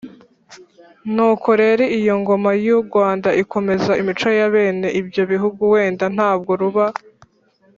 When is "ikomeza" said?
3.41-3.91